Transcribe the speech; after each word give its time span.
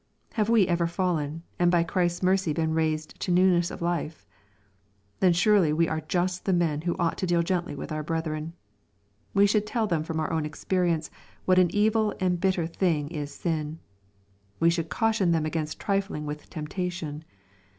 —Have 0.33 0.49
we 0.49 0.67
ever 0.67 0.87
fallen, 0.87 1.43
and 1.59 1.69
by 1.69 1.83
Christ's 1.83 2.23
mercy 2.23 2.53
been 2.53 2.73
raised 2.73 3.19
to 3.19 3.31
newnesfif 3.31 3.69
of 3.69 3.81
life? 3.83 4.25
Then 5.19 5.31
surely 5.31 5.71
we 5.73 5.87
are 5.87 6.01
just 6.01 6.45
the 6.45 6.53
men 6.53 6.81
who 6.81 6.97
ought 6.97 7.19
to 7.19 7.27
deal 7.27 7.43
gently 7.43 7.75
with 7.75 7.91
our 7.91 8.01
brethren. 8.01 8.53
We 9.35 9.45
should 9.45 9.67
tell 9.67 9.85
them 9.85 10.01
from 10.03 10.19
our 10.19 10.33
own 10.33 10.43
experience 10.43 11.11
what 11.45 11.59
an 11.59 11.69
evil 11.69 12.15
and 12.19 12.41
bit 12.41 12.55
ter 12.55 12.65
thing 12.65 13.09
is 13.09 13.31
sin. 13.31 13.77
We 14.59 14.71
should 14.71 14.89
caution 14.89 15.33
them 15.33 15.45
against 15.45 15.79
trifling 15.79 16.25
with 16.25 16.49
temptation. 16.49 17.23